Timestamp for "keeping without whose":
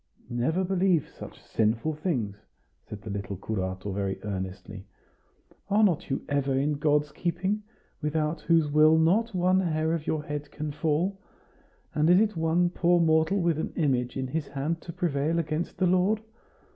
7.11-8.71